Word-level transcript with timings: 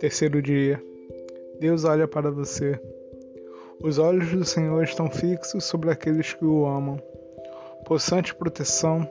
Terceiro 0.00 0.42
dia. 0.42 0.82
Deus 1.58 1.84
olha 1.84 2.06
para 2.06 2.30
você. 2.30 2.78
Os 3.82 3.98
olhos 3.98 4.30
do 4.30 4.44
Senhor 4.44 4.82
estão 4.84 5.10
fixos 5.10 5.64
sobre 5.64 5.90
aqueles 5.90 6.32
que 6.32 6.44
o 6.44 6.66
amam. 6.66 6.98
Possante 7.84 8.34
proteção, 8.34 9.08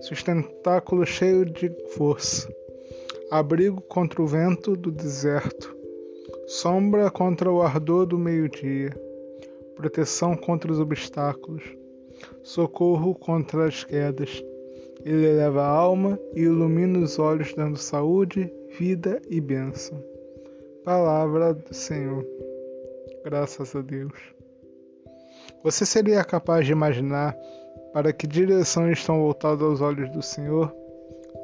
sustentáculo 0.00 1.06
cheio 1.06 1.44
de 1.44 1.70
força, 1.96 2.48
abrigo 3.30 3.80
contra 3.82 4.20
o 4.20 4.26
vento 4.26 4.76
do 4.76 4.90
deserto, 4.90 5.76
sombra 6.46 7.10
contra 7.10 7.50
o 7.50 7.62
ardor 7.62 8.06
do 8.06 8.18
meio-dia, 8.18 8.90
proteção 9.74 10.36
contra 10.36 10.70
os 10.70 10.80
obstáculos, 10.80 11.62
socorro 12.42 13.14
contra 13.14 13.66
as 13.66 13.84
quedas. 13.84 14.42
Ele 15.04 15.26
eleva 15.26 15.62
a 15.62 15.68
alma 15.68 16.18
e 16.34 16.42
ilumina 16.42 16.98
os 16.98 17.18
olhos, 17.18 17.52
dando 17.54 17.76
saúde, 17.76 18.52
vida 18.78 19.20
e 19.28 19.40
bênção. 19.40 20.02
Palavra 20.84 21.52
do 21.52 21.74
Senhor. 21.74 22.24
Graças 23.24 23.74
a 23.74 23.80
Deus. 23.80 24.12
Você 25.62 25.86
seria 25.86 26.22
capaz 26.24 26.66
de 26.66 26.72
imaginar 26.72 27.34
para 27.92 28.12
que 28.12 28.26
direção 28.26 28.90
estão 28.90 29.20
voltados 29.20 29.74
os 29.74 29.80
olhos 29.80 30.10
do 30.10 30.20
Senhor? 30.20 30.74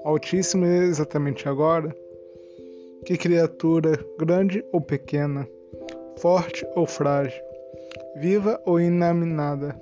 Altíssimo 0.04 0.66
exatamente 0.66 1.48
agora? 1.48 1.94
Que 3.04 3.16
criatura, 3.16 3.98
grande 4.18 4.64
ou 4.72 4.80
pequena, 4.80 5.48
forte 6.18 6.66
ou 6.74 6.86
frágil, 6.86 7.42
viva 8.16 8.60
ou 8.66 8.78
inaminada, 8.78 9.80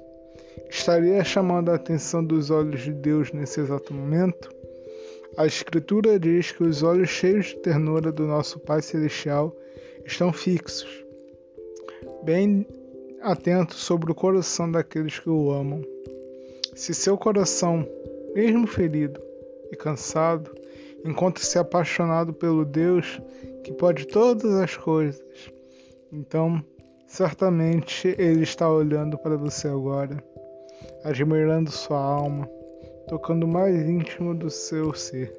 estaria 0.70 1.22
chamando 1.24 1.70
a 1.70 1.74
atenção 1.74 2.24
dos 2.24 2.50
olhos 2.50 2.80
de 2.82 2.92
Deus 2.92 3.32
nesse 3.32 3.60
exato 3.60 3.92
momento? 3.92 4.48
A 5.36 5.46
Escritura 5.46 6.18
diz 6.18 6.52
que 6.52 6.64
os 6.64 6.82
olhos 6.82 7.08
cheios 7.08 7.46
de 7.46 7.56
ternura 7.56 8.10
do 8.10 8.26
nosso 8.26 8.58
Pai 8.58 8.82
Celestial 8.82 9.54
estão 10.04 10.32
fixos, 10.32 11.04
bem 12.24 12.66
atentos 13.20 13.78
sobre 13.78 14.10
o 14.10 14.14
coração 14.14 14.70
daqueles 14.70 15.18
que 15.18 15.28
o 15.28 15.50
amam. 15.50 15.82
Se 16.74 16.94
seu 16.94 17.16
coração, 17.16 17.86
mesmo 18.34 18.66
ferido 18.66 19.20
e 19.70 19.76
cansado, 19.76 20.50
encontra-se 21.04 21.58
apaixonado 21.58 22.32
pelo 22.32 22.64
Deus 22.64 23.20
que 23.62 23.72
pode 23.72 24.06
todas 24.06 24.52
as 24.54 24.76
coisas, 24.76 25.22
então 26.12 26.64
certamente 27.06 28.14
Ele 28.18 28.42
está 28.42 28.70
olhando 28.70 29.18
para 29.18 29.36
você 29.36 29.68
agora, 29.68 30.22
admirando 31.04 31.70
sua 31.70 31.98
alma 31.98 32.48
tocando 33.08 33.44
o 33.44 33.48
mais 33.48 33.74
íntimo 33.74 34.34
do 34.34 34.50
seu 34.50 34.92
ser. 34.92 35.32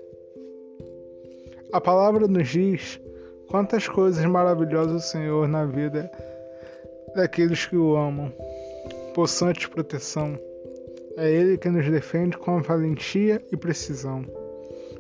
A 1.72 1.80
palavra 1.80 2.28
nos 2.28 2.48
diz 2.48 3.00
quantas 3.48 3.88
coisas 3.88 4.26
maravilhosas 4.26 5.06
o 5.06 5.08
Senhor 5.08 5.48
na 5.48 5.66
vida 5.66 6.12
daqueles 7.16 7.66
que 7.68 7.78
o 7.78 7.96
amam. 7.96 8.34
Possante 9.14 9.70
proteção. 9.70 10.38
É 11.16 11.30
Ele 11.30 11.58
que 11.58 11.70
nos 11.70 11.88
defende 11.90 12.38
com 12.38 12.62
valentia 12.62 13.42
e 13.52 13.58
precisão. 13.58 14.26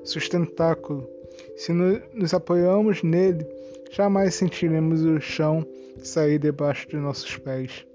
Sustentáculo. 0.03 1.07
Se 1.55 1.73
nos 1.73 2.33
apoiamos 2.33 3.01
nele, 3.01 3.47
jamais 3.91 4.35
sentiremos 4.35 5.03
o 5.03 5.19
chão 5.19 5.65
sair 6.03 6.37
debaixo 6.37 6.87
de 6.87 6.97
nossos 6.97 7.37
pés. 7.37 7.85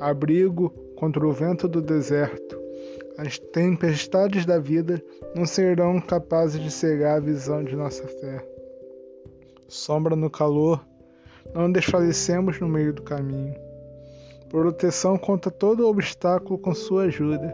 Abrigo 0.00 0.72
contra 0.98 1.26
o 1.26 1.32
vento 1.32 1.68
do 1.68 1.80
deserto 1.80 2.68
as 3.18 3.36
tempestades 3.36 4.46
da 4.46 4.60
vida 4.60 5.02
não 5.34 5.44
serão 5.44 6.00
capazes 6.00 6.62
de 6.62 6.70
cegar 6.70 7.16
a 7.16 7.20
visão 7.20 7.64
de 7.64 7.74
nossa 7.74 8.06
fé. 8.06 8.46
Sombra 9.66 10.14
no 10.14 10.30
calor, 10.30 10.86
não 11.52 11.70
desfalecemos 11.70 12.60
no 12.60 12.68
meio 12.68 12.94
do 12.94 13.02
caminho. 13.02 13.56
Proteção 14.48 15.18
contra 15.18 15.50
todo 15.50 15.88
obstáculo 15.88 16.60
com 16.60 16.72
sua 16.72 17.06
ajuda. 17.06 17.52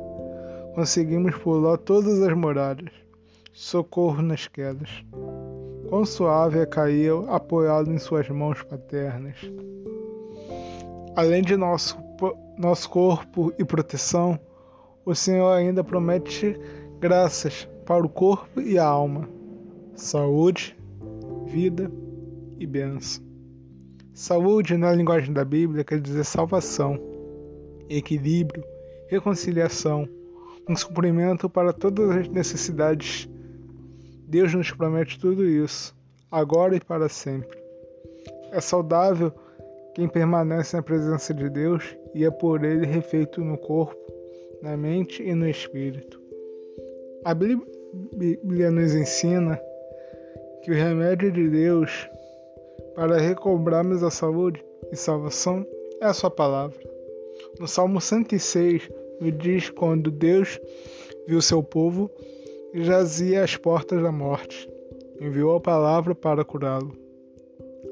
Conseguimos 0.75 1.35
pular 1.37 1.79
todas 1.79 2.21
as 2.21 2.37
muralhas. 2.37 2.93
Socorro 3.51 4.21
nas 4.21 4.47
quedas. 4.47 4.91
Quão 5.89 6.05
suave 6.05 6.59
é 6.59 6.67
cair 6.67 7.11
apoiado 7.29 7.91
em 7.91 7.97
suas 7.97 8.29
mãos 8.29 8.63
paternas. 8.63 9.37
Além 11.17 11.41
de 11.41 11.57
nosso, 11.57 11.97
nosso 12.57 12.89
corpo 12.89 13.53
e 13.59 13.65
proteção, 13.65 14.39
o 15.05 15.15
Senhor 15.15 15.51
ainda 15.53 15.83
promete 15.83 16.59
graças 17.01 17.69
para 17.85 18.05
o 18.05 18.09
corpo 18.09 18.61
e 18.61 18.79
a 18.79 18.87
alma, 18.87 19.29
saúde, 19.95 20.77
vida 21.47 21.91
e 22.59 22.67
bênção. 22.67 23.23
Saúde, 24.13 24.77
na 24.77 24.93
linguagem 24.93 25.33
da 25.33 25.45
Bíblia, 25.45 25.85
quer 25.85 26.01
dizer 26.01 26.25
salvação, 26.25 26.99
equilíbrio, 27.89 28.65
reconciliação, 29.09 30.09
um 30.69 30.77
suprimento 30.77 31.51
para 31.51 31.73
todas 31.73 32.11
as 32.11 32.29
necessidades. 32.29 33.29
Deus 34.27 34.55
nos 34.55 34.71
promete 34.71 35.19
tudo 35.19 35.45
isso, 35.45 35.95
agora 36.31 36.77
e 36.77 36.81
para 36.81 37.09
sempre. 37.09 37.59
É 38.51 38.61
saudável 38.61 39.33
quem 39.95 40.09
permanece 40.09 40.77
na 40.77 40.83
presença 40.83 41.33
de 41.33 41.49
Deus 41.49 41.97
e 42.15 42.25
é 42.25 42.31
por 42.31 42.65
ele 42.65 42.87
refeito 42.87 43.41
no 43.41 43.57
corpo 43.57 44.05
na 44.65 44.77
mente 44.77 45.23
e 45.23 45.35
no 45.35 45.47
espírito. 45.47 46.21
A 47.25 47.35
Bíblia 47.35 48.71
nos 48.71 48.95
ensina 48.95 49.61
que 50.63 50.71
o 50.71 50.75
remédio 50.75 51.31
de 51.31 51.49
Deus 51.51 52.09
para 52.95 53.19
recobrarmos 53.19 54.03
a 54.03 54.11
saúde 54.11 54.65
e 54.91 54.97
salvação 54.97 55.67
é 56.01 56.07
a 56.07 56.15
sua 56.15 56.31
palavra. 56.31 56.79
No 57.61 57.69
Salmo 57.69 58.01
106, 58.01 58.89
nos 59.21 59.39
diz 59.39 59.69
quando 59.69 60.11
Deus 60.11 60.59
viu 61.27 61.43
seu 61.43 61.63
povo 61.63 62.11
e 62.73 62.83
jazia 62.83 63.45
às 63.45 63.57
portas 63.57 64.03
da 64.03 64.11
morte, 64.11 64.69
enviou 65.21 65.57
a 65.57 65.61
palavra 65.61 66.15
para 66.15 66.45
curá-lo. 66.45 67.04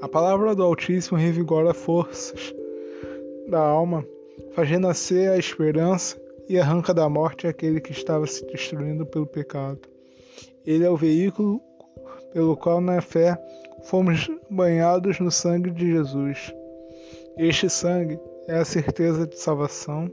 A 0.03 0.09
palavra 0.09 0.53
do 0.53 0.65
Altíssimo 0.65 1.17
revigora 1.17 1.73
forças 1.73 2.53
da 3.47 3.61
alma, 3.61 4.05
faz 4.53 4.69
renascer 4.69 5.31
a 5.31 5.39
esperança 5.39 6.21
e 6.49 6.59
arranca 6.59 6.93
da 6.93 7.09
morte 7.09 7.47
aquele 7.47 7.81
que 7.81 7.93
estava 7.93 8.27
se 8.27 8.45
destruindo 8.47 9.07
pelo 9.07 9.29
pecado. 9.29 9.79
Ele 10.67 10.85
é 10.85 10.91
o 10.91 10.97
veículo 10.97 11.61
pelo 12.33 12.57
qual, 12.57 12.81
na 12.81 13.01
fé, 13.01 13.39
fomos 13.85 14.29
banhados 14.51 15.21
no 15.21 15.31
sangue 15.31 15.71
de 15.71 15.93
Jesus. 15.93 16.53
Este 17.39 17.71
sangue 17.71 18.19
é 18.49 18.57
a 18.57 18.65
certeza 18.65 19.25
de 19.25 19.39
salvação 19.39 20.11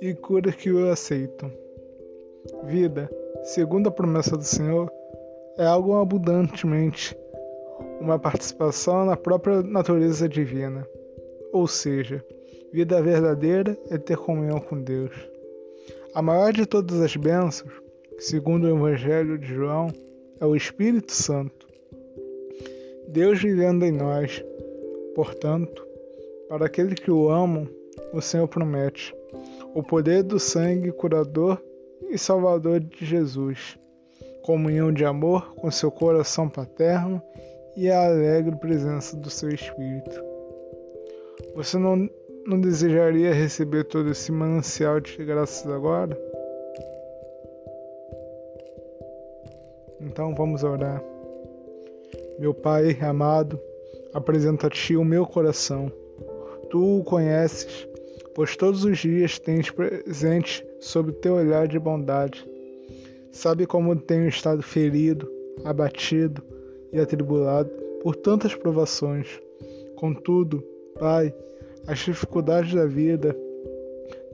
e 0.00 0.14
cura 0.14 0.50
que 0.52 0.72
o 0.72 0.90
aceitam. 0.90 1.52
Vida, 2.64 3.10
segundo 3.44 3.88
a 3.88 3.92
promessa 3.92 4.38
do 4.38 4.44
Senhor, 4.44 4.90
é 5.58 5.66
algo 5.66 6.00
abundantemente, 6.00 7.14
uma 8.00 8.18
participação 8.18 9.04
na 9.04 9.16
própria 9.16 9.62
natureza 9.62 10.28
divina. 10.28 10.86
Ou 11.52 11.66
seja, 11.66 12.24
vida 12.72 13.00
verdadeira 13.02 13.76
é 13.90 13.98
ter 13.98 14.16
comunhão 14.16 14.60
com 14.60 14.80
Deus. 14.80 15.14
A 16.14 16.22
maior 16.22 16.52
de 16.52 16.66
todas 16.66 17.00
as 17.00 17.16
bênçãos, 17.16 17.72
segundo 18.18 18.64
o 18.64 18.76
Evangelho 18.76 19.38
de 19.38 19.46
João, 19.46 19.88
é 20.40 20.46
o 20.46 20.56
Espírito 20.56 21.12
Santo. 21.12 21.66
Deus 23.08 23.40
vivendo 23.40 23.84
em 23.84 23.92
nós. 23.92 24.44
Portanto, 25.14 25.86
para 26.48 26.66
aqueles 26.66 26.98
que 27.00 27.10
o 27.10 27.28
amam, 27.28 27.66
o 28.12 28.20
Senhor 28.20 28.46
promete 28.46 29.14
o 29.74 29.82
poder 29.82 30.22
do 30.22 30.38
sangue 30.38 30.92
curador 30.92 31.60
e 32.10 32.16
salvador 32.18 32.80
de 32.80 33.04
Jesus, 33.04 33.78
comunhão 34.42 34.92
de 34.92 35.04
amor 35.04 35.54
com 35.54 35.70
seu 35.70 35.90
coração 35.90 36.48
paterno 36.48 37.22
e 37.78 37.88
a 37.88 38.06
alegre 38.06 38.56
presença 38.56 39.16
do 39.16 39.30
seu 39.30 39.50
Espírito. 39.50 40.20
Você 41.54 41.78
não 41.78 42.10
não 42.44 42.60
desejaria 42.60 43.32
receber 43.32 43.84
todo 43.84 44.10
esse 44.10 44.32
manancial 44.32 44.98
de 44.98 45.22
graças 45.22 45.70
agora? 45.70 46.18
Então 50.00 50.34
vamos 50.34 50.64
orar. 50.64 51.00
Meu 52.38 52.52
Pai 52.52 52.98
amado, 53.00 53.60
apresento 54.12 54.66
a 54.66 54.70
Ti 54.70 54.96
o 54.96 55.04
meu 55.04 55.24
coração. 55.24 55.92
Tu 56.70 56.98
o 57.00 57.04
conheces, 57.04 57.86
pois 58.34 58.56
todos 58.56 58.82
os 58.82 58.98
dias 58.98 59.38
tens 59.38 59.70
presente 59.70 60.66
sob 60.80 61.12
teu 61.12 61.34
olhar 61.34 61.68
de 61.68 61.78
bondade. 61.78 62.44
Sabe 63.30 63.66
como 63.66 63.94
tenho 63.94 64.26
estado 64.26 64.62
ferido, 64.62 65.30
abatido 65.64 66.42
e 66.92 67.00
atribulado 67.00 67.70
por 68.02 68.16
tantas 68.16 68.54
provações. 68.54 69.40
Contudo, 69.96 70.62
Pai, 70.98 71.34
as 71.86 71.98
dificuldades 72.00 72.74
da 72.74 72.86
vida 72.86 73.36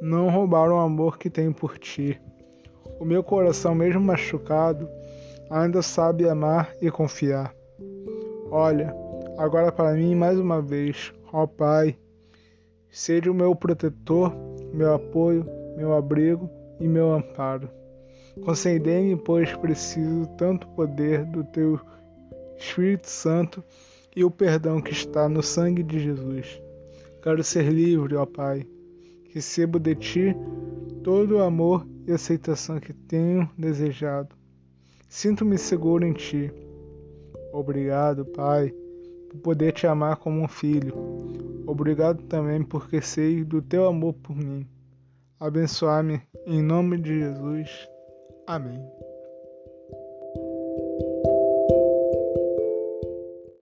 não 0.00 0.28
roubaram 0.28 0.76
o 0.76 0.80
amor 0.80 1.18
que 1.18 1.30
tenho 1.30 1.54
por 1.54 1.78
ti. 1.78 2.20
O 3.00 3.04
meu 3.04 3.22
coração, 3.22 3.74
mesmo 3.74 4.00
machucado, 4.00 4.88
ainda 5.50 5.82
sabe 5.82 6.28
amar 6.28 6.72
e 6.80 6.90
confiar. 6.90 7.54
Olha, 8.50 8.94
agora 9.38 9.72
para 9.72 9.94
mim 9.94 10.14
mais 10.14 10.38
uma 10.38 10.60
vez, 10.60 11.12
ó 11.32 11.46
Pai, 11.46 11.96
seja 12.90 13.30
o 13.30 13.34
meu 13.34 13.54
protetor, 13.54 14.32
meu 14.72 14.94
apoio, 14.94 15.46
meu 15.76 15.92
abrigo 15.92 16.48
e 16.78 16.86
meu 16.86 17.12
amparo. 17.12 17.68
Concedei-me, 18.44 19.16
pois 19.16 19.54
preciso 19.56 20.26
tanto 20.36 20.66
poder 20.68 21.24
do 21.24 21.44
teu 21.44 21.78
Espírito 22.64 23.08
Santo 23.08 23.62
e 24.16 24.24
o 24.24 24.30
perdão 24.30 24.80
que 24.80 24.92
está 24.92 25.28
no 25.28 25.42
sangue 25.42 25.82
de 25.82 25.98
Jesus. 25.98 26.60
Quero 27.22 27.42
ser 27.44 27.70
livre, 27.70 28.16
ó 28.16 28.24
Pai. 28.26 28.66
Recebo 29.32 29.78
de 29.78 29.94
ti 29.94 30.36
todo 31.02 31.36
o 31.36 31.42
amor 31.42 31.86
e 32.06 32.12
aceitação 32.12 32.80
que 32.80 32.92
tenho 32.92 33.48
desejado. 33.58 34.34
Sinto-me 35.08 35.58
seguro 35.58 36.04
em 36.04 36.12
ti. 36.12 36.52
Obrigado, 37.52 38.24
Pai, 38.24 38.74
por 39.30 39.38
poder 39.38 39.72
te 39.72 39.86
amar 39.86 40.16
como 40.16 40.40
um 40.40 40.48
filho. 40.48 40.94
Obrigado 41.66 42.22
também 42.24 42.62
porque 42.62 43.00
sei 43.00 43.44
do 43.44 43.62
teu 43.62 43.86
amor 43.86 44.14
por 44.14 44.36
mim. 44.36 44.66
Abençoar-me 45.38 46.22
em 46.46 46.62
nome 46.62 46.98
de 46.98 47.20
Jesus. 47.20 47.88
Amém. 48.46 48.84